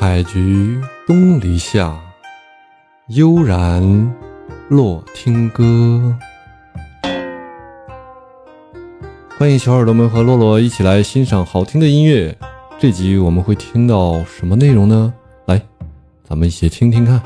[0.00, 2.00] 采菊东篱下，
[3.08, 3.82] 悠然
[4.68, 6.16] 落听歌。
[9.36, 12.32] 欢迎小耳朵们和洛洛一起来欣赏好听的音乐。
[12.78, 15.12] 这集我们会听到什么内容呢？
[15.46, 15.60] 来，
[16.22, 17.20] 咱们一起听听看。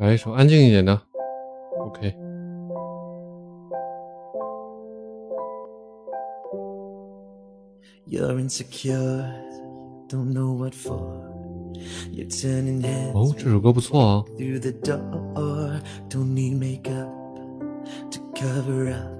[0.00, 0.98] 来一首安静一点的
[1.80, 2.27] ，OK。
[8.07, 9.25] You're insecure,
[10.09, 11.31] don't know what for.
[12.11, 14.25] You're turning heads 哦，这首歌不错啊。
[14.37, 15.81] through the door.
[16.09, 17.09] Don't need makeup
[18.11, 19.11] to cover up.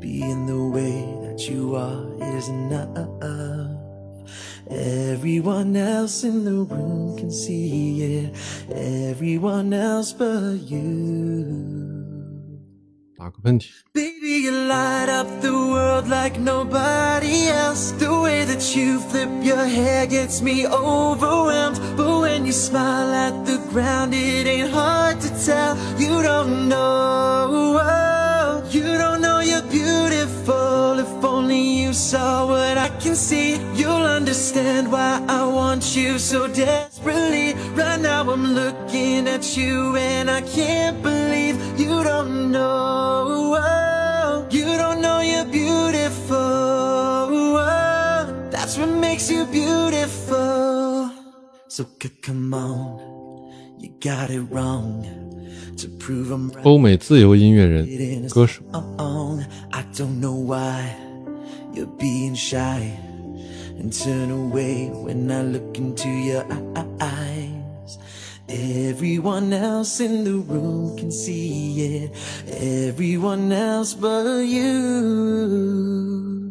[0.00, 2.04] Being the way that you are
[2.38, 2.88] is enough.
[4.68, 8.34] Everyone else in the room can see it.
[8.70, 11.90] Everyone else but you.
[13.16, 13.68] 打个喷嚏。
[14.45, 17.93] You light up the world like nobody else.
[17.93, 21.79] The way that you flip your hair gets me overwhelmed.
[21.97, 25.75] But when you smile at the ground, it ain't hard to tell.
[25.97, 30.99] You don't know, oh, you don't know you're beautiful.
[30.99, 36.45] If only you saw what I can see, you'll understand why I want you so
[36.45, 37.55] desperately.
[37.73, 42.24] Right now, I'm looking at you and I can't believe you don't
[51.74, 52.98] So c- come on,
[53.78, 55.04] you got it wrong.
[55.78, 56.62] To prove I'm right.
[56.64, 58.62] 欧美自由音乐人、 It is 歌手。
[58.72, 59.44] on.
[59.72, 60.94] I don't know why
[61.74, 62.98] you're being shy
[63.78, 66.44] and turn away when I look into your
[67.00, 67.98] eyes.
[68.48, 72.10] Everyone else in the room can see it.
[72.48, 76.43] Everyone else but you.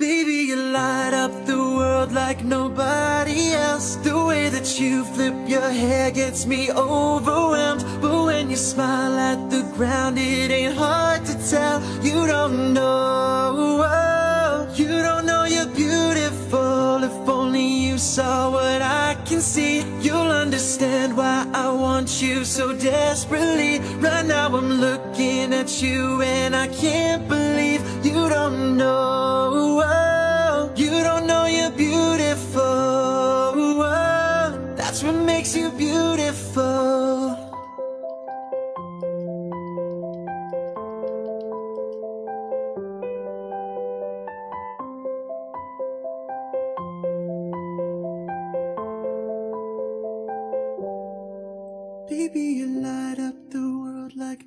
[0.00, 3.96] Baby, you light up the world like nobody else.
[3.96, 7.84] The way that you flip your hair gets me overwhelmed.
[8.00, 11.82] But when you smile at the ground, it ain't hard to tell.
[12.02, 17.04] You don't know, oh, you don't know you're beautiful.
[17.04, 22.72] If only you saw what I can see, you'll understand why I want you so
[22.74, 23.80] desperately.
[23.98, 29.09] Right now, I'm looking at you and I can't believe you don't know.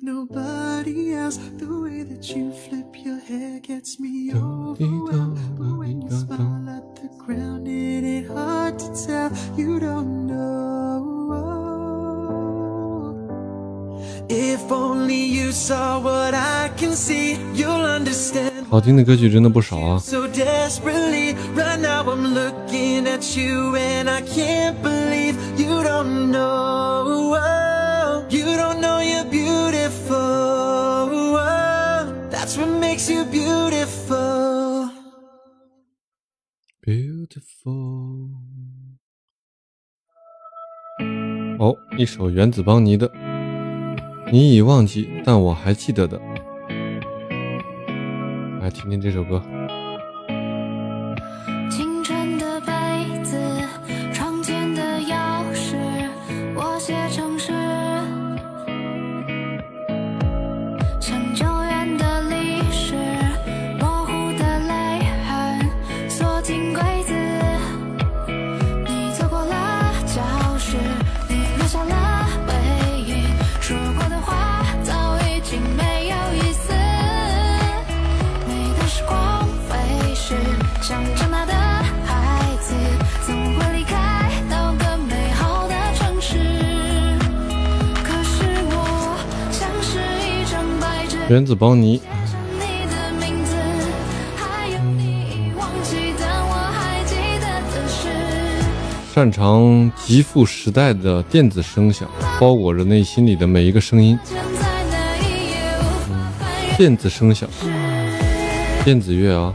[0.03, 1.37] nobody else.
[1.57, 5.37] The way that you flip your hair gets me overwhelmed.
[5.57, 9.31] But when you smile at the ground, it ain't hard to tell.
[9.57, 11.19] You don't know.
[14.29, 18.65] If only you saw what I can see, you'll understand.
[18.69, 19.99] 好听的歌曲真的不少啊。
[19.99, 27.52] So desperately, right now I'm looking at you and I can't believe you don't know.
[33.04, 34.90] Makes you beautiful.
[36.82, 38.30] Beautiful。
[41.58, 43.08] 哦，一首原子邦尼的
[44.32, 46.18] 《你已忘记，但我还记得的》，
[48.60, 49.42] 来听听这首歌。
[91.26, 92.00] 原子邦尼
[99.14, 102.06] 擅长极富时代的电子声响，
[102.38, 104.18] 包裹着内心里的每一个声音。
[106.76, 107.48] 电子声响，
[108.84, 109.54] 电子乐啊。